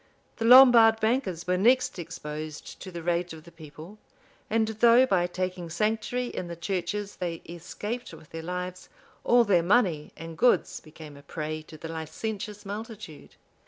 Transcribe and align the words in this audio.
[*] 0.21 0.37
The 0.37 0.45
Lombard 0.45 0.99
bankers 0.99 1.45
were 1.45 1.59
next 1.59 1.99
exposed 1.99 2.79
to 2.79 2.91
the 2.91 3.03
rage 3.03 3.33
of 3.33 3.43
the 3.43 3.51
people; 3.51 3.99
and 4.49 4.67
though, 4.67 5.05
by 5.05 5.27
taking 5.27 5.69
sanctuary 5.69 6.29
in 6.29 6.47
the 6.47 6.55
churches, 6.55 7.17
they 7.17 7.35
escaped 7.47 8.11
with 8.11 8.31
their 8.31 8.41
lives, 8.41 8.89
all 9.23 9.43
their 9.43 9.61
money 9.61 10.11
and 10.17 10.39
goods 10.39 10.79
became 10.79 11.15
a 11.15 11.21
prey 11.21 11.61
to 11.67 11.77
the 11.77 11.87
licentious 11.87 12.65
multitude. 12.65 13.35